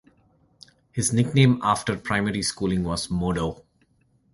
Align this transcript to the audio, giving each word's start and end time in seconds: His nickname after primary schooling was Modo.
His 0.91 1.13
nickname 1.13 1.59
after 1.61 1.95
primary 1.95 2.41
schooling 2.41 2.83
was 2.83 3.11
Modo. 3.11 3.63